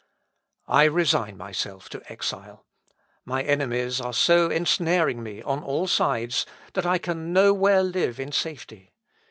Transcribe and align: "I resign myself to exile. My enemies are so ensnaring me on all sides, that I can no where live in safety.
"I 0.67 0.85
resign 0.85 1.37
myself 1.37 1.87
to 1.89 2.01
exile. 2.11 2.65
My 3.23 3.43
enemies 3.43 4.01
are 4.01 4.13
so 4.13 4.49
ensnaring 4.49 5.21
me 5.21 5.43
on 5.43 5.61
all 5.63 5.85
sides, 5.85 6.47
that 6.73 6.87
I 6.87 6.97
can 6.97 7.31
no 7.33 7.53
where 7.53 7.83
live 7.83 8.19
in 8.19 8.31
safety. 8.31 8.93